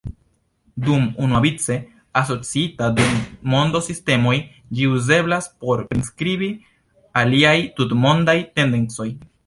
Dum 0.85 1.03
unuavice 1.25 1.75
asociita 2.21 2.87
kun 3.01 3.19
mondo-sistemoj, 3.55 4.35
ĝi 4.79 4.89
uzeblas 4.95 5.53
por 5.65 5.85
priskribi 5.93 6.53
aliaj 7.23 7.57
tutmondaj 7.81 8.41
tendencoj. 8.61 9.13